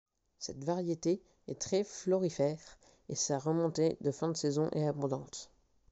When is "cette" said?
0.39-0.63